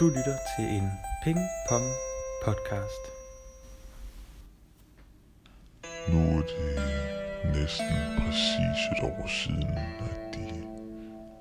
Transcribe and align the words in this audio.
Du 0.00 0.08
lytter 0.08 0.38
til 0.56 0.64
en 0.64 0.90
Ping 1.24 1.38
Pong 1.68 1.84
podcast. 2.44 3.02
Nu 6.08 6.38
er 6.38 6.42
det 6.42 6.80
næsten 7.54 7.96
præcis 8.18 8.80
et 8.92 9.04
år 9.04 9.26
siden, 9.26 9.78
at 10.08 10.34
de 10.34 10.64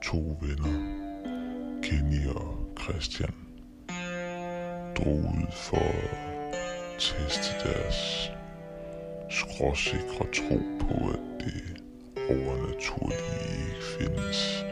to 0.04 0.38
venner, 0.42 0.78
Kenny 1.84 2.28
og 2.28 2.68
Christian, 2.82 3.36
drog 4.98 5.18
ud 5.18 5.52
for 5.52 5.78
at 5.78 6.56
teste 7.00 7.70
deres 7.70 8.32
skråsikre 9.30 10.26
tro 10.34 10.58
på, 10.80 11.10
at 11.10 11.46
det 11.46 11.84
overnaturlige 12.30 13.68
ikke 13.68 13.86
findes. 14.00 14.66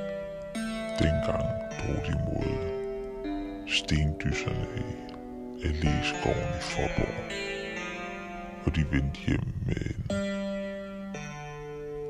Dengang 1.00 1.48
drog 1.80 2.06
de 2.08 2.14
mod 2.26 2.83
stendyserne 3.74 4.68
i 4.78 5.66
Alléskoven 5.66 6.50
i 6.60 6.62
Forborg, 6.62 7.32
og 8.66 8.76
de 8.76 8.86
vendte 8.92 9.20
hjem 9.28 9.48
med 9.66 9.76
en 9.76 10.24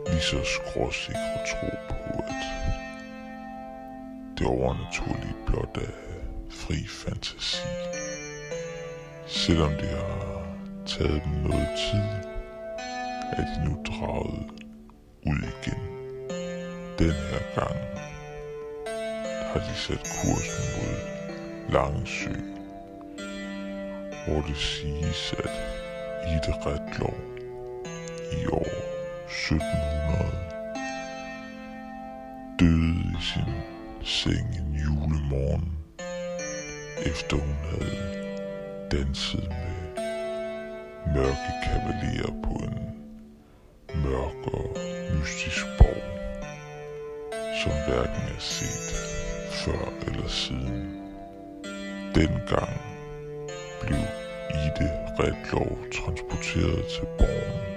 lige 0.07 0.21
så 0.21 0.37
skråsikre 0.43 1.37
tro 1.47 1.69
på, 1.89 2.19
at 2.19 2.43
det 4.37 4.47
overnaturlige 4.47 5.35
blot 5.47 5.77
er 5.77 5.91
fri 6.49 6.87
fantasi. 6.87 7.61
Selvom 9.27 9.71
det 9.71 9.89
har 9.89 10.45
taget 10.85 11.21
dem 11.23 11.31
noget 11.31 11.67
tid, 11.77 12.07
er 13.33 13.45
de 13.45 13.65
nu 13.65 13.83
draget 13.85 14.51
ud 15.25 15.37
igen. 15.37 15.81
Den 16.99 17.11
her 17.11 17.55
gang 17.55 17.79
har 19.53 19.59
de 19.59 19.75
sat 19.75 20.07
kursen 20.21 20.63
mod 20.77 21.12
Langsø, 21.69 22.31
hvor 24.27 24.41
det 24.47 24.57
siges, 24.57 25.33
at 25.37 25.49
Ide 26.27 26.53
Retlov 26.65 27.17
i 28.31 28.47
år 28.47 28.67
1700 29.27 30.53
døde 32.59 33.17
i 33.19 33.21
sin 33.21 33.53
seng 34.03 34.47
en 34.59 34.75
julemorgen, 34.75 35.77
efter 37.05 37.37
hun 37.37 37.55
havde 37.69 37.97
danset 38.91 39.49
med 39.49 40.03
mørke 41.13 41.51
kavalerer 41.63 42.41
på 42.43 42.53
en 42.65 42.77
mørk 44.03 44.53
og 44.53 44.77
mystisk 45.15 45.65
borg, 45.77 46.03
som 47.63 47.71
hverken 47.87 48.35
er 48.35 48.39
set 48.39 48.95
før 49.51 49.93
eller 50.07 50.27
siden. 50.27 51.02
Dengang 52.15 52.79
blev 53.81 54.05
Ide 54.49 54.89
Redlov 55.19 55.77
transporteret 55.91 56.85
til 56.85 57.05
borgen 57.17 57.73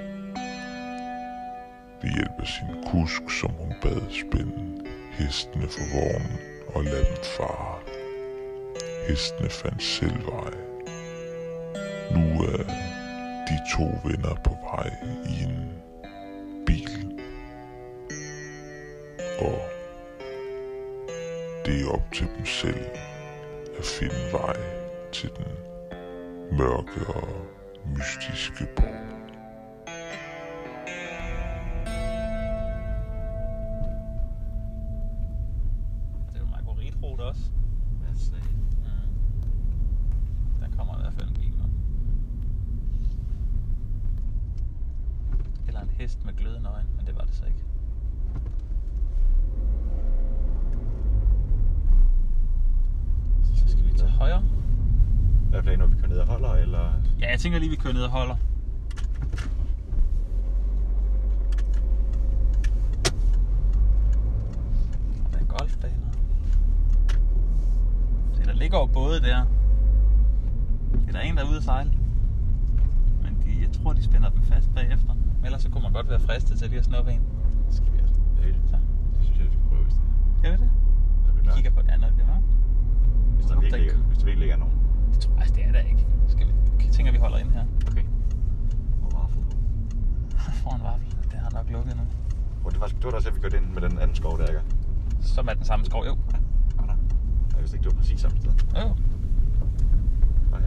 ved 2.03 2.11
hjælp 2.11 2.41
af 2.41 2.47
sin 2.47 2.85
kusk, 2.93 3.23
som 3.41 3.51
hun 3.51 3.75
bad 3.83 4.03
spænde 4.11 4.85
hestene 5.13 5.69
for 5.69 5.85
vognen 5.95 6.39
og 6.75 6.85
lade 6.85 7.05
dem 7.05 7.25
fare. 7.37 7.79
Hestene 9.09 9.51
fandt 9.51 9.83
selv 9.83 10.27
vej. 10.27 10.53
Nu 12.15 12.43
er 12.43 12.63
de 13.49 13.57
to 13.77 14.09
venner 14.09 14.35
på 14.45 14.57
vej 14.65 14.91
i 15.29 15.45
en 15.45 15.73
bil. 16.67 17.21
Og 19.39 19.61
det 21.67 21.83
er 21.83 21.89
op 21.91 22.13
til 22.13 22.27
dem 22.39 22.47
selv 22.47 23.06
at 23.79 23.85
finde 23.85 24.33
vej 24.33 24.57
til 25.13 25.31
den 25.37 25.47
mørke 26.59 27.07
og 27.15 27.29
mystiske 27.87 28.67
borg. 28.77 29.07
Det 36.33 36.37
er 36.37 36.41
jo 36.41 36.47
margaritrute 36.47 37.21
også. 37.23 37.51
Hvad 38.01 38.17
sagde 38.17 38.43
Mm. 38.85 40.61
Der 40.61 40.77
kommer 40.77 40.99
i 40.99 41.01
hvert 41.01 41.13
fald 41.15 41.29
en 41.29 41.35
bil 41.35 41.55
nu. 41.59 41.65
Eller 45.67 45.81
en 45.81 45.91
hest 45.91 46.25
med 46.25 46.35
glødende 46.37 46.71
øjne, 46.71 46.89
men 46.97 47.07
det 47.07 47.17
var 47.17 47.25
det 47.25 47.35
så 47.35 47.45
ikke. 47.47 47.65
Vi 53.97 54.01
til 54.01 54.09
højre. 54.11 54.43
Hvad 55.49 55.59
er 55.59 55.63
planen, 55.63 55.79
når 55.79 55.87
vi 55.87 55.95
kører 55.97 56.09
ned 56.09 56.19
og 56.19 56.27
holder, 56.27 56.53
eller? 56.53 56.93
Ja, 57.21 57.31
jeg 57.31 57.41
tænker 57.41 57.59
lige, 57.59 57.71
vi 57.71 57.77
kører 57.77 57.95
ned 57.95 58.03
og 58.03 58.11
holder. 58.11 58.37
Der 65.33 65.39
er 65.39 65.45
golfbaner. 65.45 66.11
Se, 68.35 68.43
der 68.45 68.53
ligger 68.53 68.79
jo 68.79 68.87
både 68.87 69.21
der. 69.21 69.45
Der 71.13 71.19
er 71.19 71.23
en, 71.23 71.37
der 71.37 71.45
er 71.45 71.49
ude 71.49 71.57
at 71.57 71.63
sejle. 71.63 71.93
Men 73.23 73.35
de, 73.45 73.61
jeg 73.63 73.73
tror, 73.73 73.93
de 73.93 74.03
spænder 74.03 74.31
dem 74.31 74.43
fast 74.43 74.75
bagefter. 74.75 75.15
Men 75.15 75.45
ellers 75.45 75.63
så 75.63 75.71
kunne 75.71 75.83
man 75.83 75.93
godt 75.93 76.09
være 76.11 76.21
fristet 76.21 76.59
til 76.59 76.69
lige 76.69 76.79
at 76.79 76.85
snuppe 76.85 77.13
en. 77.13 77.21
Skal 77.71 77.93
vi 77.93 77.99
altså? 77.99 78.21
Det, 78.43 78.55
Så. 78.71 78.77
det 79.17 79.25
synes 79.25 79.39
jeg, 79.39 79.47
vi 79.47 79.51
skal 79.53 79.65
prøve, 79.69 79.83
hvis 79.85 79.95
det 79.95 80.03
Skal 80.39 80.53
vi 80.53 80.57
det? 80.57 80.63
er. 80.63 81.29
Er 81.29 81.33
vi 81.33 81.39
Vi 81.39 81.43
klar? 81.45 81.55
kigger 81.55 81.71
på 81.71 81.83
det 81.83 81.89
andet, 81.91 82.11
det 82.19 82.27
var. 82.29 82.41
Hvis 83.37 83.47
der 83.47 83.55
Håber, 83.55 83.61
virkelig, 83.61 83.87
der 83.87 83.93
ikke- 83.93 84.07
hvis 84.09 84.19
der 84.19 84.25
virkelig 84.25 84.45
ikke 84.47 84.55
er 84.55 84.59
nogen. 84.65 84.75
Det 85.13 85.19
tror 85.21 85.33
jeg, 85.33 85.41
altså, 85.43 85.55
det 85.55 85.65
er 85.69 85.73
der 85.73 85.81
ikke. 85.91 86.07
Skal 86.29 86.47
vi, 86.47 86.53
jeg 86.85 86.93
tænker, 86.93 87.13
vi 87.13 87.19
holder 87.19 87.39
ind 87.39 87.51
her. 87.51 87.65
Okay. 87.91 88.05
Og 89.05 89.09
vaffel. 89.17 89.41
Foran 90.63 90.81
vaffel. 90.89 91.09
Det 91.31 91.39
har 91.45 91.51
nok 91.59 91.67
lukket 91.71 91.97
nu. 91.97 92.03
Og 92.65 92.69
det 92.73 92.81
var 92.81 92.87
faktisk, 92.87 92.97
det 92.97 93.05
var 93.05 93.11
da 93.11 93.17
også, 93.17 93.26
at 93.26 93.26
vi 93.37 93.41
kørte 93.41 93.57
ind 93.57 93.67
med 93.75 93.83
den 93.83 93.99
anden 93.99 94.17
skov, 94.17 94.39
der 94.39 94.47
ikke. 94.47 94.61
Som 95.21 95.49
er 95.49 95.55
den 95.55 95.65
samme 95.65 95.85
skov, 95.85 96.05
jo. 96.07 96.17
Var 96.77 96.87
der? 96.87 96.95
Jeg 97.53 97.61
vidste 97.61 97.77
ikke, 97.77 97.85
det 97.85 97.97
var 97.97 98.01
præcis 98.01 98.21
samme 98.21 98.37
sted. 98.37 98.53
Jo. 98.81 98.97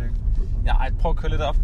Ikke? 0.03 0.15
Ja, 0.65 0.73
ej, 0.73 0.91
prøv 0.99 1.09
at 1.11 1.17
køre 1.17 1.31
lidt 1.31 1.41
op. 1.41 1.57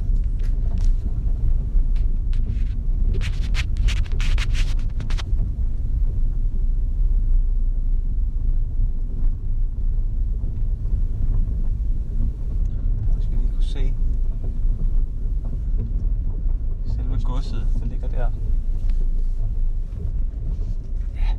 Selve 16.85 17.23
godset, 17.23 17.67
der 17.79 17.85
ligger 17.85 18.07
der. 18.07 18.31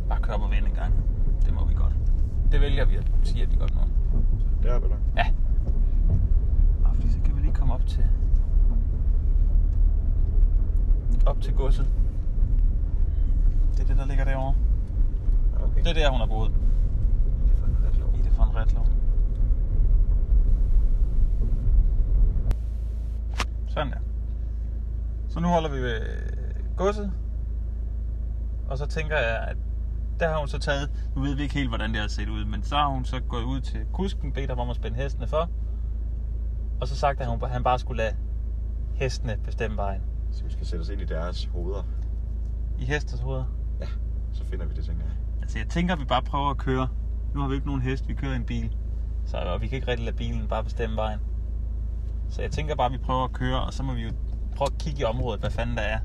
Bare 0.09 0.21
kør 0.21 0.33
op 0.33 0.43
og 0.43 0.51
vende 0.51 0.69
en 0.69 0.75
gang. 0.75 0.95
Det 1.45 1.55
må 1.55 1.65
vi 1.65 1.75
godt. 1.75 1.93
Det 2.53 2.61
vælger 2.61 2.85
vi 2.85 2.97
at 2.97 3.07
sige, 3.23 3.43
at 3.43 3.51
vi 3.51 3.57
godt 3.57 3.75
må. 3.75 3.81
Deroppe, 4.63 4.87
eller? 4.87 4.99
Ja. 5.17 5.27
Og 6.85 6.95
fordi 6.95 7.13
så 7.13 7.19
kan 7.25 7.37
vi 7.37 7.41
lige 7.41 7.55
komme 7.55 7.75
op 7.75 7.87
til 7.87 8.05
op 11.27 11.41
til 11.41 11.55
godset. 11.55 11.87
Det 13.73 13.81
er 13.81 13.87
det, 13.87 13.97
der 13.97 14.07
ligger 14.07 14.25
derovre. 14.25 14.55
Ja, 15.55 15.65
okay. 15.65 15.81
Det 15.81 15.91
er 15.91 15.95
der, 15.95 16.11
hun 16.11 16.21
har 16.21 16.27
boet. 16.27 16.53
Det 17.47 17.53
er 17.53 17.57
fandme 17.57 17.89
ret 17.89 17.97
sjovt. 17.97 18.17
I 18.17 18.23
det 18.23 18.39
von 18.39 18.57
Retlov. 18.57 18.87
Sådan 23.67 23.93
der. 23.93 23.99
Så 25.29 25.41
nu 25.41 25.49
holder 25.49 25.71
vi 25.71 25.79
ved 25.79 26.01
godset. 26.77 27.13
Og 28.69 28.79
så 28.79 28.87
tænker 28.87 29.17
jeg, 29.17 29.39
at 29.49 29.57
der 30.21 30.29
har 30.29 30.39
hun 30.39 30.49
så 30.49 30.59
taget, 30.59 30.91
nu 31.17 31.23
ved 31.23 31.35
vi 31.35 31.43
ikke 31.43 31.55
helt, 31.55 31.69
hvordan 31.69 31.93
det 31.93 32.01
har 32.01 32.09
set 32.09 32.29
ud, 32.29 32.45
men 32.45 32.63
så 32.63 32.77
har 32.77 32.87
hun 32.87 33.05
så 33.05 33.21
gået 33.21 33.43
ud 33.45 33.61
til 33.61 33.81
kusken, 33.93 34.33
bedt 34.33 34.51
ham 34.51 34.59
om 34.59 34.71
at 34.71 34.77
spænde 34.77 34.97
hestene 34.97 35.27
for. 35.27 35.51
Og 36.81 36.89
så 36.89 36.97
sagt, 36.97 37.21
at 37.21 37.27
hun- 37.27 37.43
han 37.51 37.63
bare 37.63 37.79
skulle 37.79 38.03
lade 38.03 38.15
hestene 38.95 39.37
bestemme 39.45 39.77
vejen. 39.77 40.03
Så 40.33 40.45
vi 40.45 40.53
skal 40.53 40.67
sætte 40.67 40.83
os 40.83 40.89
ind 40.89 41.01
i 41.01 41.05
deres 41.05 41.45
hoveder. 41.53 41.83
I 42.79 42.85
hestes 42.85 43.21
hoveder. 43.21 43.45
Ja, 43.81 43.87
så 44.33 44.45
finder 44.45 44.67
vi 44.67 44.75
det, 44.75 44.85
tænker 44.85 45.05
jeg. 45.05 45.15
Altså 45.43 45.59
jeg 45.59 45.69
tænker, 45.69 45.95
at 45.95 46.01
vi 46.01 46.05
bare 46.05 46.23
prøver 46.23 46.51
at 46.51 46.57
køre. 46.57 46.89
Nu 47.35 47.41
har 47.41 47.49
vi 47.49 47.55
ikke 47.55 47.67
nogen 47.67 47.83
hest, 47.83 48.09
vi 48.09 48.15
kører 48.15 48.35
en 48.37 48.45
bil. 48.45 48.77
Så 49.27 49.37
og 49.37 49.61
vi 49.61 49.67
kan 49.67 49.77
ikke 49.77 49.89
rigtig 49.89 50.05
lade 50.05 50.17
bilen 50.17 50.49
bare 50.49 50.65
bestemme 50.65 50.97
vejen. 50.97 51.21
Så 52.29 52.43
jeg 52.43 52.51
tænker 52.51 52.75
bare, 52.75 52.87
at 52.87 52.93
vi 52.93 52.99
prøver 52.99 53.25
at 53.25 53.33
køre, 53.33 53.61
og 53.63 53.73
så 53.73 53.83
må 53.83 53.95
vi 53.95 54.03
jo 54.03 54.11
prøve 54.57 54.69
at 54.73 54.79
kigge 54.79 55.01
i 55.01 55.05
området, 55.05 55.41
hvad 55.41 55.51
fanden 55.51 55.77
der 55.77 55.83
er. 55.83 55.99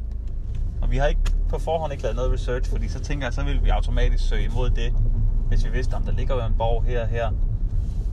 Og 0.81 0.91
vi 0.91 0.97
har 0.97 1.05
ikke 1.07 1.21
på 1.51 1.59
forhånd 1.59 1.91
ikke 1.91 2.03
lavet 2.03 2.15
noget 2.15 2.33
research, 2.33 2.71
fordi 2.71 2.87
så 2.87 2.99
tænker 2.99 3.25
jeg, 3.25 3.33
så 3.33 3.43
vil 3.43 3.63
vi 3.63 3.69
automatisk 3.69 4.27
søge 4.27 4.43
imod 4.45 4.69
det, 4.69 4.93
hvis 5.47 5.65
vi 5.65 5.69
vidste, 5.69 5.93
om 5.93 6.03
der 6.03 6.11
ligger 6.11 6.35
jo 6.35 6.45
en 6.45 6.53
borg 6.57 6.83
her 6.83 7.01
og 7.01 7.07
her. 7.07 7.31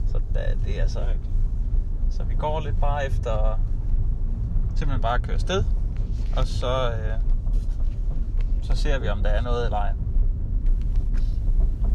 Så 0.07 0.19
da, 0.35 0.39
det 0.65 0.81
er 0.81 0.87
så... 0.87 0.99
Så 2.09 2.23
vi 2.23 2.35
går 2.35 2.59
lidt 2.59 2.79
bare 2.79 3.05
efter 3.05 3.59
simpelthen 4.75 5.01
bare 5.01 5.15
at 5.15 5.21
køre 5.21 5.39
sted, 5.39 5.63
og 6.37 6.47
så, 6.47 6.91
øh, 6.91 7.13
så 8.61 8.75
ser 8.75 8.99
vi, 8.99 9.07
om 9.07 9.23
der 9.23 9.29
er 9.29 9.41
noget 9.41 9.65
eller 9.65 9.77
ej. 9.77 9.91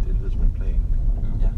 Det 0.07 0.15
lyder 0.21 0.31
som 0.31 0.43
en 0.43 0.51
plan. 0.51 0.81
Mm, 1.23 1.41
Ja 1.41 1.49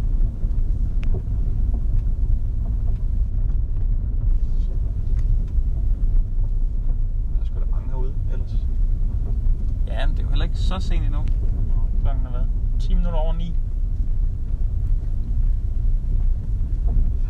så 10.57 10.81
sent 10.81 11.05
endnu. 11.05 11.25
Klokken 12.03 12.25
har 12.25 12.33
været 12.33 12.49
10 12.79 12.95
minutter 12.95 13.19
over 13.19 13.33
9. 13.33 13.55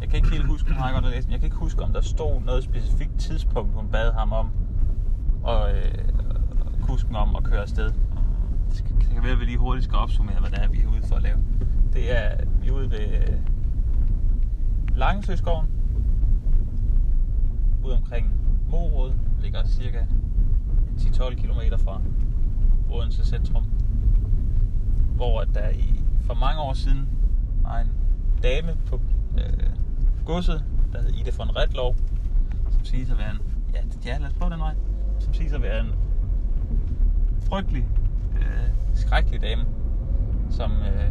Jeg 0.00 0.08
kan 0.08 0.16
ikke 0.16 0.30
helt 0.30 0.46
huske, 0.46 0.70
nu 0.70 0.76
jeg 0.76 0.92
godt 0.94 1.04
læst, 1.04 1.28
men 1.28 1.32
jeg 1.32 1.40
kan 1.40 1.46
ikke 1.46 1.56
huske, 1.56 1.82
om 1.82 1.92
der 1.92 2.00
stod 2.00 2.40
noget 2.40 2.64
specifikt 2.64 3.18
tidspunkt, 3.18 3.74
hun 3.74 3.88
bad 3.88 4.12
ham 4.12 4.32
om, 4.32 4.50
og 5.42 5.70
øh, 5.76 5.94
kusken 6.82 7.16
om 7.16 7.36
at 7.36 7.44
køre 7.44 7.60
afsted. 7.62 7.92
Det 8.68 8.76
skal, 8.76 8.96
det 9.00 9.08
kan 9.08 9.22
være, 9.22 9.32
at 9.32 9.40
vi 9.40 9.44
lige 9.44 9.58
hurtigt 9.58 9.84
skal 9.84 9.96
opsummere, 9.96 10.40
hvad 10.40 10.50
det 10.50 10.58
er, 10.62 10.68
vi 10.68 10.80
er 10.82 10.86
ude 10.86 11.02
for 11.02 11.16
at 11.16 11.22
lave. 11.22 11.38
Det 11.92 12.16
er, 12.16 12.44
vi 12.60 12.68
er 12.68 12.72
ude 12.72 12.90
ved 12.90 12.98
øh, 13.00 13.38
Langesøskoven, 14.96 15.66
ude 17.84 17.96
omkring 17.96 18.34
Morod, 18.70 19.12
ligger 19.42 19.64
cirka 19.64 19.98
10-12 20.98 21.34
km 21.34 21.84
fra 21.84 22.00
Odense 22.90 23.26
centrum, 23.26 23.64
hvor 25.14 25.40
at 25.40 25.48
der 25.54 25.68
i, 25.68 26.00
for 26.20 26.34
mange 26.34 26.60
år 26.60 26.72
siden 26.72 27.08
var 27.62 27.78
en 27.78 27.90
dame 28.42 28.76
på 28.86 29.00
øh, 29.38 29.70
godset, 30.24 30.64
der 30.92 31.02
hed 31.02 31.10
Ida 31.10 31.30
von 31.38 31.56
Redlov, 31.56 31.96
som 32.70 32.84
siges 32.84 33.10
at 33.10 33.18
være 33.18 33.30
en, 33.30 33.38
ja, 33.74 33.80
ja 34.06 34.18
lad 34.18 34.26
os 34.26 34.32
prøve 34.32 34.50
den 34.50 34.60
vej, 34.60 34.74
som 35.18 35.34
siges 35.34 35.52
at 35.52 35.62
være 35.62 35.80
en 35.80 35.94
frygtelig, 37.48 37.88
øh, 38.36 38.68
skrækkelig 38.94 39.42
dame, 39.42 39.64
som 40.50 40.72
øh, 40.72 41.10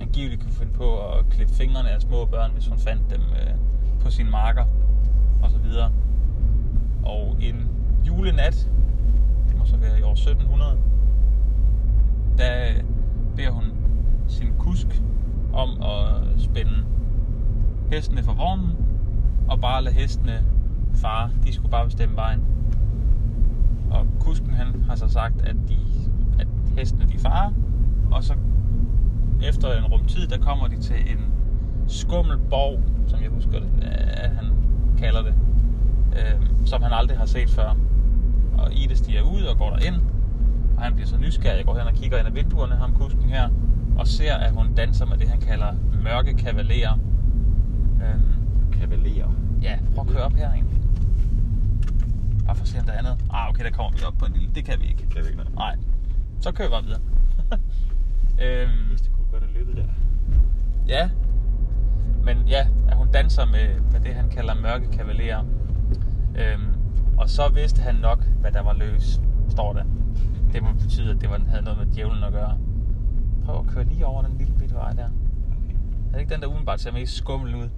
angiveligt 0.00 0.42
kunne 0.42 0.52
finde 0.52 0.72
på 0.72 0.98
at 0.98 1.28
klippe 1.30 1.54
fingrene 1.54 1.90
af 1.90 2.00
små 2.00 2.24
børn, 2.24 2.50
hvis 2.52 2.66
hun 2.66 2.78
fandt 2.78 3.10
dem 3.10 3.20
øh, 3.20 3.54
på 4.00 4.10
sine 4.10 4.30
marker 4.30 4.64
og 5.42 5.50
så 5.50 5.58
videre. 5.58 5.92
Og 7.04 7.36
en 7.40 7.68
julenat, 8.06 8.70
det 9.48 9.58
må 9.58 9.64
så 9.64 9.76
være 9.76 9.98
i 9.98 10.02
år 10.02 10.12
1700, 10.12 10.78
der 12.38 12.82
beder 13.36 13.50
hun 13.50 13.64
sin 14.28 14.48
kusk 14.58 15.02
om 15.52 15.82
at 15.82 16.40
spænde 16.42 16.84
hestene 17.92 18.22
for 18.22 18.32
vognen, 18.32 18.76
og 19.48 19.60
bare 19.60 19.84
lade 19.84 19.94
hestene 19.94 20.44
fare. 20.94 21.30
De 21.44 21.52
skulle 21.52 21.70
bare 21.70 21.84
bestemme 21.84 22.16
vejen. 22.16 22.42
Og 23.90 24.06
kusken 24.20 24.50
han 24.50 24.84
har 24.88 24.96
så 24.96 25.08
sagt, 25.08 25.42
at, 25.42 25.56
de, 25.68 25.76
at 26.38 26.46
hestene 26.76 27.06
de 27.12 27.18
farer, 27.18 27.52
og 28.10 28.24
så 28.24 28.34
efter 29.48 29.78
en 29.78 29.84
rumtid, 29.84 30.26
der 30.26 30.38
kommer 30.38 30.68
de 30.68 30.76
til 30.80 30.96
en 30.96 31.32
skummel 31.86 32.38
borg, 32.50 32.80
som 33.06 33.22
jeg 33.22 33.30
husker 33.30 33.60
det, 33.60 33.68
at 34.10 34.30
han 34.30 34.46
kalder 34.98 35.22
det, 35.22 35.34
øh, 36.12 36.66
som 36.66 36.82
han 36.82 36.92
aldrig 36.92 37.18
har 37.18 37.26
set 37.26 37.50
før. 37.50 37.76
Og 38.58 38.72
Ida 38.72 38.94
stiger 38.94 39.22
ud 39.22 39.42
og 39.42 39.58
går 39.58 39.70
derind, 39.70 39.96
og 40.78 40.84
han 40.84 40.94
bliver 40.94 41.06
så 41.06 41.16
nysgerrig. 41.16 41.56
Jeg 41.56 41.64
går 41.64 41.78
hen 41.78 41.86
og 41.86 41.92
kigger 41.94 42.18
ind 42.18 42.26
ad 42.26 42.32
vinduerne, 42.32 42.74
ham 42.74 42.94
kusken 42.94 43.22
her, 43.22 43.48
og 43.98 44.06
ser, 44.06 44.34
at 44.34 44.52
hun 44.52 44.74
danser 44.74 45.06
med 45.06 45.16
det, 45.16 45.28
han 45.28 45.40
kalder 45.40 45.74
mørke 46.02 46.34
kavalerer. 46.34 46.98
Øh, 48.02 48.20
Kavalerer. 48.80 49.30
ja, 49.62 49.78
prøv 49.94 50.04
at 50.08 50.14
køre 50.14 50.22
op 50.22 50.32
her 50.32 50.50
egentlig. 50.52 50.80
Bare 52.46 52.56
for 52.56 52.62
at 52.62 52.68
se, 52.68 52.78
om 52.78 52.84
der 52.84 52.92
er 52.92 53.02
noget. 53.02 53.18
Ah, 53.32 53.48
okay, 53.48 53.64
der 53.64 53.70
kommer 53.70 53.98
vi 53.98 54.04
op 54.04 54.14
på 54.18 54.24
en 54.24 54.32
lille. 54.32 54.48
Det 54.54 54.64
kan 54.64 54.80
vi 54.80 54.86
ikke. 54.86 55.06
Kan 55.10 55.22
vi 55.22 55.26
ikke 55.26 55.36
noget? 55.36 55.54
Nej. 55.54 55.76
Så 56.40 56.52
kører 56.52 56.68
vi 56.68 56.72
bare 56.72 56.84
videre. 56.84 57.00
øhm, 58.42 58.88
Hvis 58.90 59.00
det 59.00 59.12
kunne 59.12 59.26
godt 59.32 59.42
have 59.42 59.54
løbet 59.58 59.76
der. 59.76 59.84
Ja, 60.88 61.10
men 62.24 62.36
ja, 62.48 62.66
at 62.88 62.96
hun 62.96 63.10
danser 63.12 63.46
med, 63.46 63.80
med 63.92 64.00
det, 64.00 64.14
han 64.14 64.30
kalder 64.30 64.54
mørke 64.54 64.88
kavalerer. 64.90 65.44
Øhm, 66.38 66.74
og 67.16 67.28
så 67.28 67.48
vidste 67.48 67.82
han 67.82 67.94
nok, 67.94 68.24
hvad 68.40 68.52
der 68.52 68.62
var 68.62 68.72
løs, 68.72 69.20
står 69.48 69.72
der. 69.72 69.84
Det 70.52 70.62
må 70.62 70.68
betyde, 70.72 71.10
at 71.10 71.20
det 71.20 71.30
var, 71.30 71.40
havde 71.48 71.62
noget 71.62 71.78
med 71.78 71.86
djævlen 71.94 72.24
at 72.24 72.32
gøre. 72.32 72.58
Prøv 73.44 73.58
at 73.58 73.66
køre 73.66 73.84
lige 73.84 74.06
over 74.06 74.22
den 74.22 74.38
lille 74.38 74.54
bitte 74.58 74.74
vej 74.74 74.92
der. 74.92 75.08
Okay. 75.64 75.74
Er 76.08 76.12
det 76.12 76.20
ikke 76.20 76.34
den, 76.34 76.42
der 76.42 76.46
udenbart 76.46 76.80
ser 76.80 76.92
mest 76.92 77.14
skummel 77.14 77.54
ud? 77.54 77.68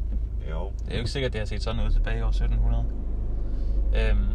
Jo. 0.50 0.70
Det 0.78 0.88
er 0.88 0.93
jo 0.93 0.99
ikke 0.99 1.11
sikkert, 1.11 1.32
det 1.32 1.40
har 1.40 1.46
set 1.46 1.62
sådan 1.62 1.87
ud 1.87 1.90
tilbage 1.90 2.19
i 2.19 2.22
år 2.22 2.28
1700. 2.28 2.84
Øhm, 3.94 4.26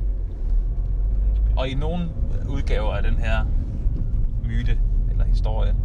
og 1.57 1.67
i 1.67 1.73
nogle 1.73 2.09
udgaver 2.49 2.93
af 2.93 3.03
den 3.03 3.15
her 3.15 3.45
myte, 4.43 4.77
eller 5.11 5.25
historie, 5.25 5.75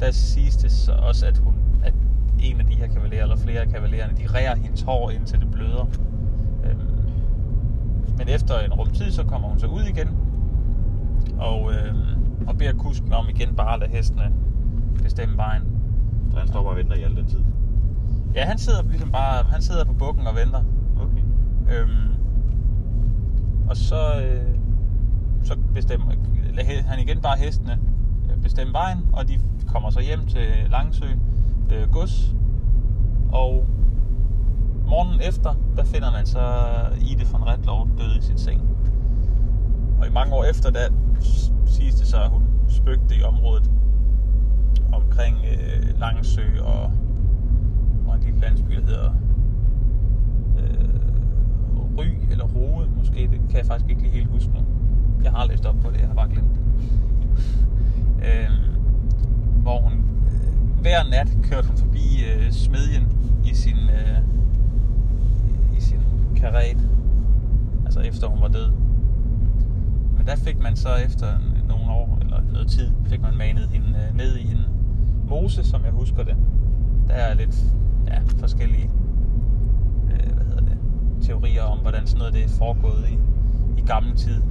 der 0.00 0.10
siges 0.10 0.56
det 0.56 0.72
så 0.72 0.92
også, 0.92 1.26
at, 1.26 1.38
hun, 1.38 1.54
at 1.84 1.94
en 2.40 2.60
af 2.60 2.66
de 2.66 2.74
her 2.74 2.86
kavalerer, 2.86 3.22
eller 3.22 3.36
flere 3.36 3.60
af 3.60 3.68
kavalererne, 3.68 4.16
de 4.16 4.26
rærer 4.26 4.56
hendes 4.56 4.82
hår, 4.82 5.10
indtil 5.10 5.40
det 5.40 5.50
bløder. 5.50 5.86
Øhm, 6.64 6.80
men 8.18 8.28
efter 8.28 8.58
en 8.58 8.72
rum 8.72 8.90
tid, 8.90 9.10
så 9.10 9.24
kommer 9.24 9.48
hun 9.48 9.58
så 9.58 9.66
ud 9.66 9.82
igen, 9.82 10.08
og, 11.42 11.72
øhm, 11.72 12.46
og 12.46 12.56
beder 12.58 12.72
kusken 12.72 13.12
om 13.12 13.26
igen 13.28 13.54
bare 13.56 13.74
at 13.74 13.80
lade 13.80 13.90
hestene 13.90 14.32
bestemme 15.02 15.36
vejen. 15.36 15.62
Så 16.30 16.38
han 16.38 16.48
står 16.48 16.62
bare 16.62 16.72
og 16.72 16.76
venter 16.76 16.94
i 16.94 17.02
al 17.02 17.16
den 17.16 17.26
tid. 17.26 17.40
Ja, 18.34 18.44
han 18.44 18.58
sidder 18.58 18.82
ligesom 18.82 19.10
bare, 19.12 19.44
han 19.44 19.62
sidder 19.62 19.84
på 19.84 19.92
bukken 19.92 20.26
og 20.26 20.34
venter. 20.34 20.62
Okay. 20.96 21.22
Øhm, 21.72 22.14
og 23.68 23.76
så, 23.76 24.20
øh, 24.22 24.56
så 25.42 25.56
bestemmer 25.74 26.06
han 26.86 26.98
igen 26.98 27.20
bare 27.20 27.36
hestene 27.38 27.78
øh, 28.30 28.42
bestemme 28.42 28.72
vejen, 28.72 28.98
og 29.12 29.28
de 29.28 29.40
kommer 29.66 29.90
så 29.90 30.00
hjem 30.00 30.26
til 30.26 30.46
Langsø 30.70 31.06
øh, 31.72 31.92
gods. 31.92 32.34
Og 33.32 33.66
morgenen 34.88 35.20
efter, 35.20 35.54
der 35.76 35.84
finder 35.84 36.12
man 36.12 36.26
så 36.26 36.64
Ide 37.00 37.24
von 37.32 37.46
Redlov 37.46 37.88
død 37.98 38.18
i 38.18 38.22
sin 38.22 38.38
seng. 38.38 38.71
Og 40.02 40.08
i 40.08 40.10
mange 40.10 40.34
år 40.34 40.44
efter, 40.44 40.70
der 40.70 40.88
siges 41.66 41.94
det 41.94 42.06
så, 42.06 42.16
at 42.16 42.30
hun 42.30 42.42
spøgte 42.68 43.16
i 43.16 43.22
området 43.22 43.70
omkring 44.92 45.36
øh, 45.52 46.00
Langsø 46.00 46.62
og, 46.62 46.92
og 48.06 48.14
en 48.14 48.22
lille 48.22 48.40
landsby, 48.40 48.72
der 48.74 48.80
hedder 48.80 49.14
øh, 50.58 51.98
Ry 51.98 52.04
eller 52.30 52.44
Rode 52.44 52.88
måske. 52.96 53.28
Det 53.32 53.40
kan 53.48 53.58
jeg 53.58 53.66
faktisk 53.66 53.90
ikke 53.90 54.02
lige 54.02 54.12
helt 54.12 54.30
huske 54.30 54.50
nu. 54.52 54.60
Jeg 55.24 55.32
har 55.32 55.46
læst 55.46 55.66
op 55.66 55.76
på 55.84 55.90
det, 55.90 56.00
jeg 56.00 56.06
har 56.06 56.14
bare 56.14 56.28
glemt 56.28 56.54
det. 56.54 56.60
øh, 58.26 58.50
hvor 59.62 59.80
hun 59.80 59.92
øh, 59.92 60.80
hver 60.80 61.10
nat 61.10 61.28
kørte 61.42 61.68
hun 61.68 61.76
forbi 61.76 62.24
øh, 62.24 62.52
smedjen 62.52 63.08
i 63.44 63.54
sin, 63.54 63.76
øh, 63.76 64.18
i 65.76 65.80
sin 65.80 66.00
karet. 66.36 66.88
Altså 67.84 68.00
efter 68.00 68.26
hun 68.26 68.40
var 68.40 68.48
død. 68.48 68.81
Men 70.22 70.28
der 70.28 70.36
fik 70.36 70.62
man 70.62 70.76
så 70.76 70.88
efter 71.06 71.26
nogle 71.68 71.90
år, 71.90 72.18
eller 72.20 72.40
noget 72.52 72.68
tid, 72.68 72.90
fik 73.06 73.20
man 73.20 73.36
manet 73.36 73.68
hende 73.68 73.88
øh, 73.88 74.16
ned 74.16 74.36
i 74.36 74.50
en 74.52 74.66
mose, 75.28 75.64
som 75.64 75.84
jeg 75.84 75.90
husker 75.90 76.22
det. 76.22 76.36
Der 77.08 77.14
er 77.14 77.34
lidt 77.34 77.64
ja, 78.06 78.18
forskellige 78.38 78.90
øh, 80.12 80.32
hvad 80.34 80.44
hedder 80.44 80.60
det, 80.60 80.78
teorier 81.22 81.62
om, 81.62 81.78
hvordan 81.78 82.06
sådan 82.06 82.18
noget 82.18 82.34
det 82.34 82.44
er 82.44 82.48
foregået 82.48 83.08
i, 83.08 83.18
i 83.80 83.80
gammel 83.86 84.16
tid. 84.16 84.42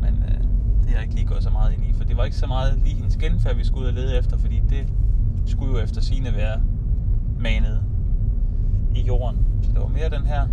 Men 0.00 0.24
øh, 0.28 0.40
det 0.82 0.88
har 0.88 0.94
jeg 0.94 1.02
ikke 1.02 1.14
lige 1.14 1.26
gået 1.26 1.42
så 1.42 1.50
meget 1.50 1.72
ind 1.72 1.84
i, 1.84 1.92
for 1.92 2.04
det 2.04 2.16
var 2.16 2.24
ikke 2.24 2.36
så 2.36 2.46
meget 2.46 2.78
lige 2.84 2.96
hendes 2.96 3.16
genfærd, 3.16 3.56
vi 3.56 3.64
skulle 3.64 3.82
ud 3.82 3.88
og 3.88 3.94
lede 3.94 4.18
efter, 4.18 4.38
fordi 4.38 4.62
det 4.68 4.86
skulle 5.46 5.72
jo 5.72 5.84
efter 5.84 6.00
sine 6.00 6.34
være 6.36 6.60
manet 7.38 7.82
i 8.94 9.00
jorden. 9.02 9.38
Så 9.62 9.72
det 9.72 9.80
var 9.80 9.88
mere 9.88 10.10
den 10.10 10.26
her 10.26 10.48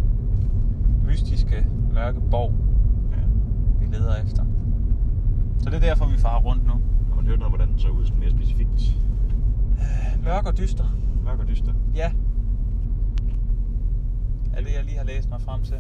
mystiske, 1.06 1.68
mørke 1.94 2.22
borg, 2.32 2.67
leder 4.00 4.16
efter. 4.16 4.46
Så 5.60 5.70
det 5.70 5.76
er 5.76 5.80
derfor, 5.80 6.06
vi 6.06 6.18
farer 6.18 6.42
rundt 6.42 6.66
nu. 6.68 6.74
Har 7.10 7.16
man 7.16 7.26
hørt 7.26 7.40
noget, 7.40 7.52
hvordan 7.52 7.70
den 7.70 7.80
så 7.80 7.90
ud 7.90 8.12
mere 8.20 8.32
specifikt? 8.32 8.96
Mørk 10.24 10.46
og 10.46 10.58
dyster. 10.58 10.86
Mørk 11.24 11.40
og 11.40 11.48
dyster. 11.48 11.74
Ja. 11.96 12.12
Er 14.54 14.62
det, 14.62 14.74
jeg 14.76 14.84
lige 14.86 14.98
har 14.98 15.06
læst 15.06 15.30
mig 15.30 15.42
frem 15.42 15.64
til. 15.64 15.78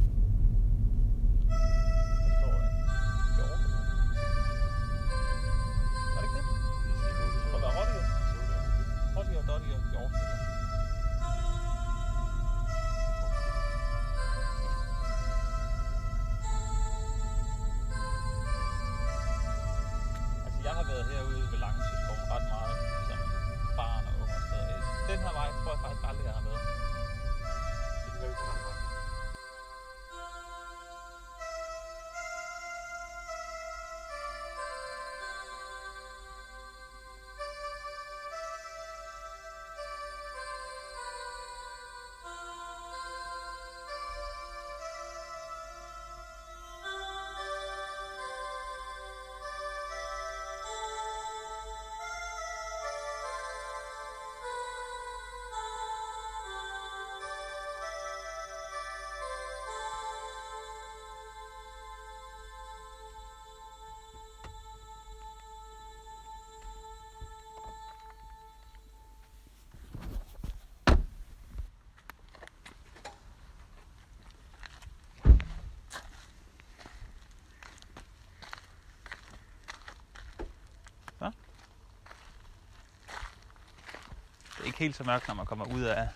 Ikke 84.77 84.83
helt 84.85 84.95
så 84.95 85.03
mørkt, 85.03 85.27
når 85.27 85.33
man 85.33 85.45
kommer 85.45 85.65
ud 85.65 85.81
af, 85.81 86.09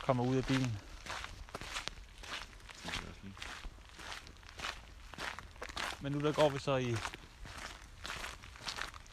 kommer 0.00 0.24
ud 0.24 0.36
af 0.36 0.46
bilen. 0.46 0.78
Men 6.00 6.12
nu 6.12 6.24
der 6.24 6.32
går 6.32 6.50
vi 6.50 6.58
så 6.58 6.76
i 6.76 6.92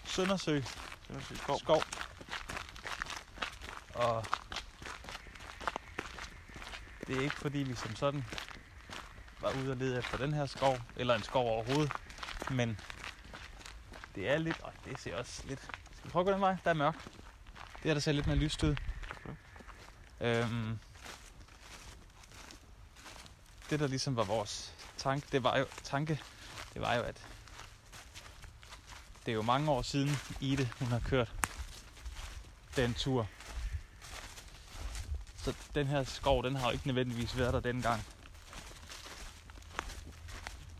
Søndersø 0.06 0.62
sygt 1.22 1.40
skov. 1.40 1.60
skov. 1.60 1.84
Og 3.90 4.26
det 7.08 7.20
er 7.20 7.24
ikke 7.24 7.38
fordi 7.38 7.58
vi 7.60 7.76
som 7.76 7.96
sådan 7.96 8.26
var 9.40 9.52
ude 9.52 9.72
og 9.72 9.78
lede 9.78 10.00
efter 10.00 10.18
den 10.18 10.34
her 10.34 10.46
skov, 10.46 10.82
eller 10.96 11.16
en 11.16 11.24
skov 11.24 11.48
overhovedet, 11.48 11.92
men 12.50 12.80
det 14.16 14.30
er 14.30 14.38
lidt, 14.38 14.60
og 14.62 14.74
det 14.86 15.00
ser 15.00 15.16
også 15.16 15.48
lidt, 15.48 15.62
skal 15.94 16.08
vi 16.08 16.12
prøve 16.12 16.22
at 16.22 16.26
gå 16.26 16.32
den 16.32 16.42
vej? 16.42 16.58
Der 16.64 16.70
er 16.70 16.74
mørkt. 16.74 17.25
Det 17.86 17.90
er 17.90 17.94
der 17.94 18.02
ser 18.02 18.12
lidt 18.12 18.28
mere 18.28 18.38
lyst 18.38 18.64
ud. 18.64 18.76
Øhm, 20.22 20.80
det 23.70 23.80
der 23.80 23.88
ligesom 23.88 24.16
var 24.16 24.24
vores 24.24 24.74
tanke, 24.98 25.28
det 25.32 25.44
var 25.44 25.58
jo, 25.58 25.66
tanke, 25.84 26.20
det 26.74 26.82
var 26.82 26.94
jo, 26.94 27.02
at 27.02 27.28
det 29.26 29.32
er 29.32 29.36
jo 29.36 29.42
mange 29.42 29.72
år 29.72 29.82
siden 29.82 30.10
Ide, 30.42 30.70
hun 30.80 30.88
har 30.88 31.00
kørt 31.00 31.32
den 32.76 32.94
tur. 32.94 33.28
Så 35.44 35.54
den 35.76 35.88
her 35.88 36.04
skov, 36.04 36.44
den 36.44 36.56
har 36.56 36.68
jo 36.68 36.72
ikke 36.74 36.88
nødvendigvis 36.88 37.38
været 37.38 37.54
der 37.54 37.60
dengang. 37.60 38.06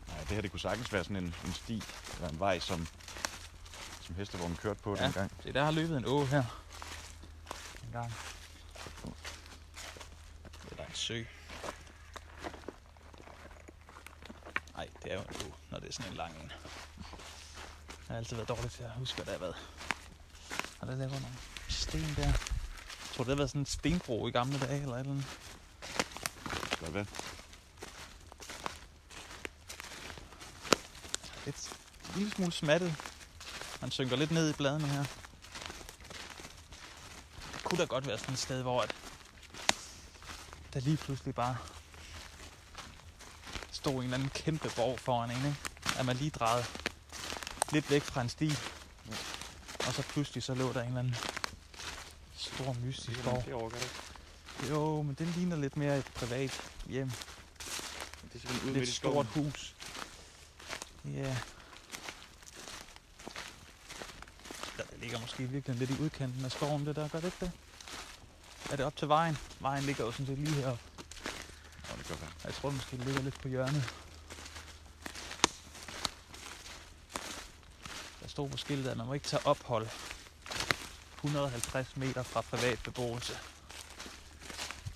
Nej, 0.08 0.18
det 0.20 0.28
her 0.30 0.40
det 0.40 0.50
kunne 0.50 0.60
sagtens 0.60 0.92
være 0.92 1.04
sådan 1.04 1.16
en, 1.16 1.34
en 1.46 1.52
sti 1.52 1.82
eller 2.14 2.28
en 2.28 2.40
vej, 2.40 2.58
som, 2.58 2.86
som 4.00 4.14
hestevognen 4.14 4.56
kørte 4.56 4.80
på 4.82 4.96
Ja. 4.96 5.04
dengang. 5.04 5.30
Se, 5.42 5.52
der 5.52 5.64
har 5.64 5.70
løbet 5.70 5.96
en 5.96 6.04
å 6.06 6.24
her. 6.24 6.44
Gang. 7.96 8.12
Eller 10.70 10.84
en 10.86 10.94
sø. 10.94 11.24
Nej, 14.74 14.88
det 15.02 15.12
er 15.12 15.14
jo 15.14 15.20
en 15.20 15.36
å, 15.46 15.54
når 15.70 15.78
det 15.78 15.88
er 15.88 15.92
sådan 15.92 16.10
en 16.10 16.16
lang 16.16 16.34
en. 16.42 16.52
Jeg 17.88 18.08
har 18.08 18.16
altid 18.16 18.36
været 18.36 18.48
dårlig 18.48 18.70
til 18.70 18.82
at 18.82 18.90
huske, 18.90 19.16
hvad 19.16 19.24
der 19.24 19.32
har 19.32 19.38
været. 19.38 19.56
Og 20.80 20.86
der 20.86 20.96
laver 20.96 21.10
nogle 21.10 21.36
sten 21.68 22.14
der. 22.16 22.26
Jeg 22.26 22.34
tror, 23.14 23.24
det 23.24 23.30
har 23.32 23.36
været 23.36 23.50
sådan 23.50 23.62
en 23.62 23.66
stenbro 23.66 24.28
i 24.28 24.30
gamle 24.30 24.58
dage, 24.58 24.82
eller 24.82 24.94
et 24.94 25.00
eller 25.00 25.12
andet. 25.12 25.26
Skal 26.72 26.94
være. 26.94 27.06
lidt, 31.46 31.70
en 32.08 32.14
lille 32.16 32.32
smule 32.32 32.52
smattet. 32.52 32.96
Han 33.80 33.90
synker 33.90 34.16
lidt 34.16 34.30
ned 34.30 34.50
i 34.50 34.52
bladene 34.52 34.88
her. 34.88 35.25
Kunne 37.66 37.78
da 37.78 37.84
godt 37.84 38.06
være 38.06 38.18
sådan 38.18 38.34
et 38.34 38.38
sted, 38.38 38.62
hvor 38.62 38.82
at 38.82 38.94
der 40.74 40.80
lige 40.80 40.96
pludselig 40.96 41.34
bare 41.34 41.56
stod 43.70 43.94
en 43.94 44.02
eller 44.02 44.14
anden 44.16 44.30
kæmpe 44.30 44.70
borg 44.76 45.00
foran 45.00 45.30
en, 45.30 45.36
ikke? 45.36 45.56
At 45.98 46.06
man 46.06 46.16
lige 46.16 46.30
drejede 46.30 46.64
lidt 47.72 47.90
væk 47.90 48.02
fra 48.02 48.20
en 48.20 48.28
sti. 48.28 48.52
Og 49.86 49.92
så 49.92 50.02
pludselig 50.02 50.42
så 50.42 50.54
lå 50.54 50.72
der 50.72 50.80
en 50.80 50.86
eller 50.86 50.98
anden 50.98 51.16
stor 52.36 52.76
mystisk 52.84 53.24
borg. 53.24 53.42
Det 53.46 53.54
overgår 53.54 53.78
det. 53.78 54.70
Jo, 54.70 55.02
men 55.02 55.14
den 55.14 55.26
ligner 55.26 55.56
lidt 55.56 55.76
mere 55.76 55.98
et 55.98 56.06
privat 56.14 56.70
hjem. 56.86 57.10
Det 58.32 58.44
er 58.44 58.72
Lidt 58.72 58.88
i 58.88 58.92
stort 58.92 59.26
hus. 59.26 59.74
Ja. 61.04 61.20
Der, 61.20 61.36
ligger 65.06 65.20
måske 65.20 65.42
virkelig 65.42 65.76
lidt 65.76 65.90
i 65.90 66.02
udkanten 66.02 66.44
af 66.44 66.52
skoven, 66.52 66.86
det 66.86 66.96
der. 66.96 67.08
Gør 67.08 67.20
det 67.20 67.26
ikke 67.26 67.36
det? 67.40 67.50
Er 68.70 68.76
det 68.76 68.86
op 68.86 68.96
til 68.96 69.08
vejen? 69.08 69.38
Vejen 69.60 69.84
ligger 69.84 70.04
jo 70.04 70.12
sådan 70.12 70.26
set 70.26 70.38
lige 70.38 70.54
heroppe. 70.54 70.82
Nå, 71.88 71.96
det 71.98 72.06
kan 72.06 72.16
være. 72.20 72.30
Jeg 72.44 72.54
tror 72.54 72.68
det 72.68 72.76
måske, 72.76 72.96
det 72.96 73.06
ligger 73.06 73.22
lidt 73.22 73.40
på 73.40 73.48
hjørnet. 73.48 73.94
Der 78.20 78.28
stod 78.28 78.48
på 78.48 78.56
skiltet, 78.56 78.90
at 78.90 78.96
man 78.96 79.06
må 79.06 79.12
ikke 79.12 79.26
tage 79.26 79.46
ophold 79.46 79.88
150 81.16 81.96
meter 81.96 82.22
fra 82.22 82.40
privat 82.40 82.78
beboelse. 82.84 83.38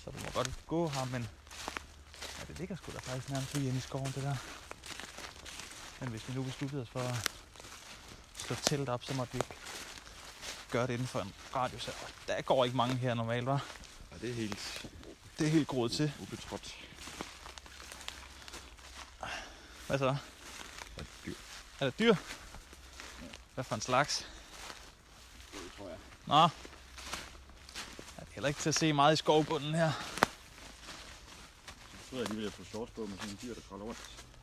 Så 0.03 0.11
du 0.11 0.17
må 0.23 0.31
godt 0.33 0.49
gå 0.67 0.87
her, 0.87 1.05
men 1.05 1.29
ja, 2.39 2.43
det 2.47 2.59
ligger 2.59 2.75
sgu 2.75 2.91
da 2.91 2.99
faktisk 2.99 3.29
nærmest 3.29 3.53
lige 3.53 3.67
inde 3.67 3.77
i 3.77 3.81
skoven, 3.81 4.11
det 4.15 4.23
der. 4.23 4.35
Men 5.99 6.09
hvis 6.09 6.29
vi 6.29 6.33
nu 6.33 6.43
besluttede 6.43 6.81
os 6.81 6.89
for 6.89 6.99
at 6.99 7.31
slå 8.35 8.55
telt 8.55 8.89
op, 8.89 9.03
så 9.03 9.13
måtte 9.13 9.33
vi 9.33 9.37
ikke 9.37 9.60
gøre 10.71 10.87
det 10.87 10.93
inden 10.93 11.07
for 11.07 11.19
en 11.21 11.33
radius. 11.55 11.87
og 11.87 11.93
Der 12.27 12.41
går 12.41 12.65
ikke 12.65 12.77
mange 12.77 12.95
her 12.95 13.13
normalt, 13.13 13.45
var. 13.45 13.65
Ja, 14.11 14.17
det 14.17 14.29
er 14.29 14.33
helt 14.33 14.85
Det 15.39 15.47
er 15.47 15.51
helt 15.51 15.67
groet 15.67 15.91
til. 15.91 16.13
ubetrådt. 16.19 16.75
Hvad 19.87 19.99
så? 19.99 20.15
Ja, 20.97 21.03
dyr. 21.25 21.33
Er 21.79 21.85
det 21.85 21.99
dyr? 21.99 22.15
Hvad 23.53 23.63
for 23.63 23.75
en 23.75 23.81
slags? 23.81 24.27
Det 25.53 25.59
tror 25.77 25.87
jeg. 25.87 25.97
Nå. 26.25 26.35
Ja, 26.35 26.43
det 28.19 28.27
er 28.29 28.33
heller 28.33 28.47
ikke 28.47 28.59
til 28.61 28.69
at 28.69 28.75
se 28.75 28.93
meget 28.93 29.13
i 29.13 29.15
skovbunden 29.15 29.75
her. 29.75 29.83
Jeg 29.85 29.93
troede 32.09 32.23
alligevel, 32.23 32.47
at 32.47 32.51
jeg 32.57 32.65
få 32.65 32.71
shorts 32.71 32.91
på 32.91 33.01
med 33.05 33.17
sådan 33.17 33.29
en 33.29 33.39
dyr, 33.41 33.53
der 33.53 33.61
kravler 33.69 33.85
rundt. 33.85 33.99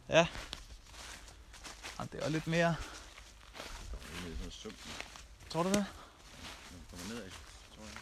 Jamen, 0.08 0.28
det 2.12 2.20
er 2.20 2.25
jo 2.26 2.32
lidt 2.32 2.47
mere... 2.47 2.76
Var 3.92 3.99
egentlig 4.12 4.23
sådan 4.23 4.38
noget 4.38 4.54
sumt, 4.54 4.76
Tror 5.50 5.62
du 5.62 5.68
det? 5.68 5.87
Kommer 6.99 7.14
nedad, 7.14 7.31
tror 7.75 7.85
jeg. 7.85 7.97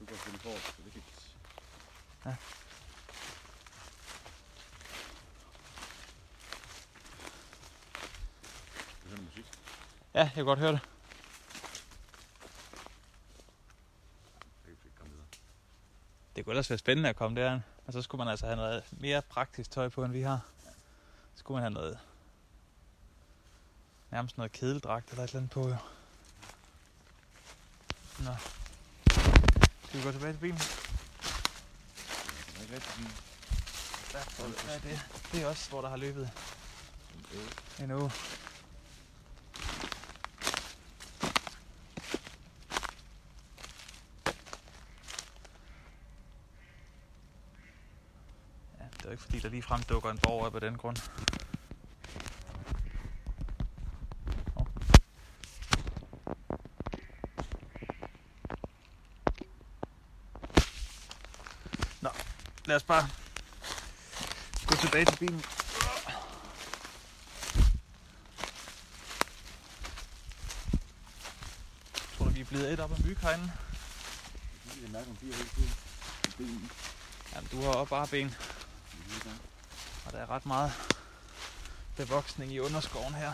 Du 0.00 0.04
går 0.04 0.14
selvfølgelig 0.14 0.42
forrest, 0.42 0.66
så 0.66 0.72
det 0.76 0.88
er 0.88 0.92
helt... 0.92 1.04
Ja. 2.24 2.36
Du 9.02 9.08
hører 9.08 9.16
noget 9.16 9.24
musik. 9.24 9.44
Ja, 10.14 10.20
jeg 10.20 10.32
kan 10.34 10.44
godt 10.44 10.58
høre 10.58 10.72
det. 10.72 10.80
Det 16.36 16.44
kan 16.44 16.44
kunne 16.44 16.52
ellers 16.52 16.70
være 16.70 16.78
spændende 16.78 17.08
at 17.08 17.16
komme 17.16 17.40
derind. 17.40 17.62
Og 17.86 17.92
så 17.92 18.02
skulle 18.02 18.18
man 18.18 18.28
altså 18.28 18.46
have 18.46 18.56
noget 18.56 18.84
mere 18.90 19.22
praktisk 19.22 19.70
tøj 19.70 19.88
på, 19.88 20.04
end 20.04 20.12
vi 20.12 20.22
har. 20.22 20.40
Så 21.34 21.38
skulle 21.38 21.56
man 21.56 21.62
have 21.62 21.82
noget... 21.82 21.98
Nærmest 24.10 24.36
noget 24.36 24.52
kedeldragt 24.52 25.10
eller 25.10 25.24
et 25.24 25.28
eller 25.28 25.40
andet 25.40 25.50
på, 25.50 25.68
jo. 25.68 25.76
Nå. 28.24 28.34
Skal 29.84 29.98
vi 29.98 30.04
gå 30.04 30.12
tilbage 30.12 30.32
til 30.32 30.38
bilen? 30.38 30.58
Det 30.58 32.56
er 32.56 32.62
ikke 32.62 32.74
rigtig 32.74 32.92
bilen. 32.96 33.12
Der, 34.12 34.18
er 34.72 34.78
det? 34.78 35.00
Det 35.32 35.42
er 35.42 35.46
også, 35.46 35.70
hvor 35.70 35.80
der 35.80 35.88
har 35.88 35.96
løbet 35.96 36.30
en 37.14 37.26
uge. 37.34 37.84
en 37.84 37.90
uge. 37.92 38.12
Ja, 48.78 48.84
det 48.96 49.06
er 49.06 49.10
ikke 49.10 49.22
fordi, 49.22 49.38
der 49.38 49.48
lige 49.48 49.62
frem 49.62 49.82
dukker 49.82 50.10
en 50.10 50.18
borg 50.18 50.46
op 50.46 50.54
af 50.54 50.60
den 50.60 50.76
grund. 50.78 50.96
Hov. 54.54 54.68
Nå, 62.00 62.10
lad 62.70 62.76
os 62.76 62.82
bare 62.82 63.08
gå 64.66 64.76
tilbage 64.76 65.04
til 65.04 65.16
bilen. 65.16 65.44
Tror 72.16 72.24
du, 72.24 72.30
vi 72.30 72.40
er 72.40 72.44
blevet 72.44 72.72
et 72.72 72.80
op 72.80 72.92
af 72.92 73.04
myg 73.04 73.18
herinde? 73.18 73.52
Det 74.64 74.84
er 74.84 74.92
mærke 74.92 75.10
om 75.10 75.16
bier 75.16 75.34
hele 75.34 75.48
tiden. 76.36 76.70
Jamen, 77.34 77.48
du 77.52 77.62
har 77.62 77.70
også 77.70 77.90
bare 77.90 78.06
ben, 78.06 78.34
og 80.06 80.12
der 80.12 80.18
er 80.18 80.30
ret 80.30 80.46
meget 80.46 80.72
bevoksning 81.96 82.52
i 82.52 82.58
underskoven 82.58 83.14
her. 83.14 83.32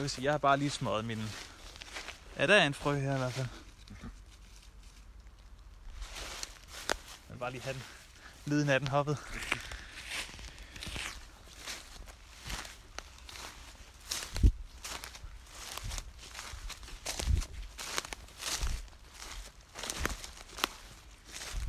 Jeg 0.00 0.02
vil 0.02 0.10
sige, 0.10 0.24
jeg 0.24 0.32
har 0.32 0.38
bare 0.38 0.56
lige 0.56 0.70
smøget 0.70 1.04
min... 1.04 1.30
Ja, 2.36 2.46
der 2.46 2.54
er 2.54 2.66
en 2.66 2.74
frø 2.74 3.00
her 3.00 3.14
i 3.14 3.18
hvert 3.18 3.32
fald. 3.32 3.46
Jeg 7.28 7.34
vil 7.34 7.38
bare 7.38 7.50
lige 7.50 7.62
have 7.62 7.74
den. 7.74 7.82
Lyden 8.46 8.68
af 8.68 8.80
den 8.80 8.88
hoppet. 8.88 9.18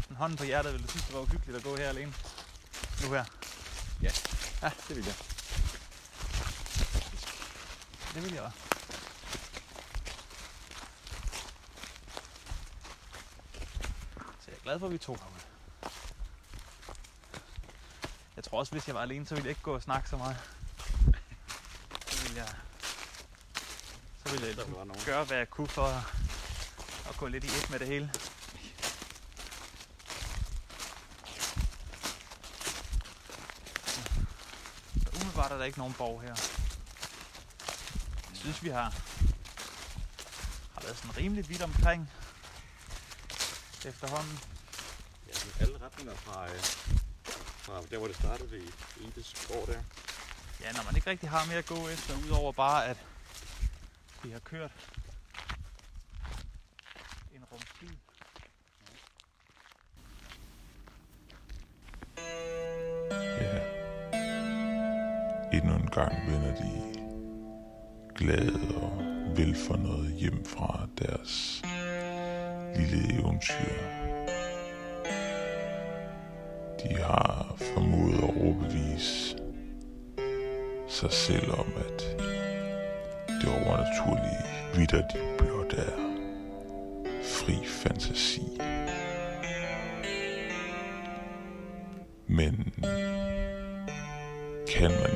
En 0.09 0.15
hånd 0.15 0.37
på 0.37 0.43
hjertet, 0.43 0.73
vil 0.73 0.83
du 0.83 0.87
synes, 0.87 1.05
det 1.05 1.13
var 1.13 1.21
uhyggeligt 1.21 1.57
at 1.57 1.63
gå 1.63 1.75
her 1.75 1.89
alene? 1.89 2.13
Nu 3.01 3.13
her. 3.13 3.25
Ja. 4.01 4.11
Ja, 4.61 4.71
det 4.87 4.95
vil 4.95 5.05
jeg. 5.05 5.30
Det 8.13 8.23
vil 8.23 8.33
jeg 8.33 8.41
også. 8.41 8.57
Så 14.39 14.47
jeg 14.47 14.55
er 14.57 14.63
glad 14.63 14.79
for, 14.79 14.85
at 14.85 14.93
vi 14.93 14.97
tog 14.97 15.17
herude. 15.17 15.41
Jeg 18.35 18.43
tror 18.43 18.59
også, 18.59 18.71
hvis 18.71 18.87
jeg 18.87 18.95
var 18.95 19.01
alene, 19.01 19.25
så 19.25 19.35
ville 19.35 19.45
jeg 19.45 19.51
ikke 19.51 19.61
gå 19.61 19.73
og 19.73 19.81
snakke 19.81 20.09
så 20.09 20.17
meget. 20.17 20.37
Så 22.07 22.23
ville 22.23 22.41
jeg, 22.41 22.49
så 24.25 24.31
ville 24.31 24.47
jeg 24.47 24.55
nogen. 24.67 25.01
gøre, 25.05 25.23
hvad 25.23 25.37
jeg 25.37 25.49
kunne 25.49 25.67
for 25.67 25.85
at, 25.85 26.03
at 27.09 27.17
gå 27.17 27.27
lidt 27.27 27.43
i 27.43 27.47
et 27.47 27.69
med 27.69 27.79
det 27.79 27.87
hele. 27.87 28.11
Så 34.95 35.09
umiddelbart 35.15 35.51
er 35.51 35.57
der 35.57 35.65
ikke 35.65 35.77
nogen 35.77 35.93
borg 35.93 36.21
her. 36.21 36.60
Jeg 38.41 38.53
synes, 38.53 38.63
vi 38.63 38.69
har, 38.69 38.89
har 40.73 40.81
været 40.81 40.97
sådan 40.97 41.17
rimelig 41.17 41.49
vidt 41.49 41.61
omkring 41.61 42.11
efterhånden. 43.85 44.39
Ja, 45.27 45.33
sådan 45.33 45.61
alle 45.61 45.85
retninger 45.85 46.15
fra, 46.15 46.45
øh, 46.45 46.59
fra 47.65 47.81
der, 47.91 47.97
hvor 47.97 48.07
det 48.07 48.15
startede 48.15 48.51
ved 48.51 48.61
Indes 49.01 49.47
gård 49.47 49.67
der. 49.67 49.83
Ja, 50.61 50.71
når 50.71 50.83
man 50.83 50.95
ikke 50.95 51.09
rigtig 51.09 51.29
har 51.29 51.45
mere 51.45 51.57
at 51.57 51.65
gå 51.65 51.87
efter, 51.87 52.13
udover 52.25 52.51
bare 52.51 52.85
at 52.85 52.97
vi 54.23 54.31
har 54.31 54.39
kørt 54.39 54.71
en 57.35 57.43
rumsbil. 57.51 57.97
Ja. 63.41 63.59
Endnu 65.57 65.75
en 65.75 65.87
gang 65.87 66.31
vender 66.31 66.55
de 66.55 67.00
glade 68.15 68.75
og 68.81 69.03
velfornøjet 69.37 70.13
hjem 70.13 70.45
fra 70.45 70.87
deres 70.99 71.61
lille 72.75 73.19
eventyr. 73.19 73.73
De 76.83 76.95
har 76.95 77.55
formået 77.57 78.17
at 78.17 78.23
overbevise 78.23 79.37
sig 80.87 81.11
selv 81.11 81.51
om, 81.51 81.65
at 81.77 82.17
det 83.27 83.49
overnaturlige 83.49 84.45
vidderligt 84.75 85.37
blot 85.37 85.73
er 85.73 86.11
fri 87.23 87.65
fantasi. 87.65 88.41
Men 92.27 92.73
kan 94.67 94.91
man 94.91 95.10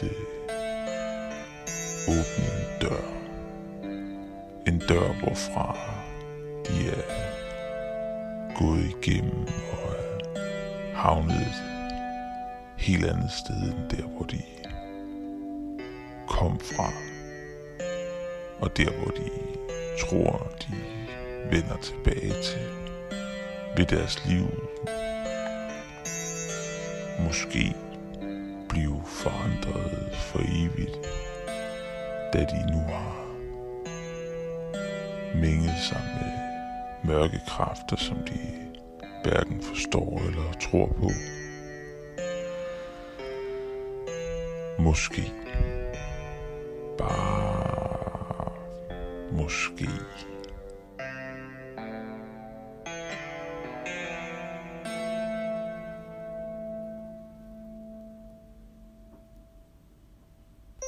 til 0.00 0.14
åbne 2.08 2.46
en 2.60 2.80
dør? 2.80 3.02
En 4.66 4.78
dør, 4.88 5.12
hvorfra 5.12 5.78
de 6.68 6.88
er 6.88 7.02
gået 8.58 8.84
igennem 8.84 9.46
og 9.72 9.92
er 9.92 10.94
havnet 10.94 11.36
et 11.36 11.62
helt 12.76 13.04
andet 13.04 13.30
sted 13.30 13.62
end 13.62 13.90
der, 13.90 14.06
hvor 14.06 14.24
de 14.24 14.42
kom 16.28 16.60
fra. 16.60 16.92
Og 18.60 18.76
der, 18.76 18.90
hvor 18.90 19.10
de 19.10 19.30
tror, 20.00 20.50
de 20.60 20.76
vender 21.50 21.76
tilbage 21.82 22.42
til. 22.42 22.60
ved 23.76 23.86
deres 23.86 24.26
liv 24.26 24.46
måske 27.26 27.74
blive 28.70 29.02
forandret 29.04 30.16
for 30.16 30.38
evigt, 30.38 30.98
da 32.32 32.38
de 32.38 32.72
nu 32.72 32.78
har 32.78 33.26
minget 35.34 35.78
sig 35.88 36.02
med 36.14 36.32
mørke 37.14 37.40
kræfter, 37.46 37.96
som 37.96 38.16
de 38.16 38.38
hverken 39.24 39.62
forstår 39.62 40.18
eller 40.26 40.52
tror 40.60 40.86
på. 40.86 41.10
Måske. 44.82 45.32
Bare 46.98 48.52
måske. 49.32 49.88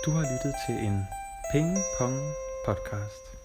Du 0.04 0.10
har 0.10 0.22
lyttet 0.22 0.54
til 0.66 0.86
en 0.86 1.06
Ping 1.52 1.76
Pong 1.98 2.18
podcast. 2.66 3.41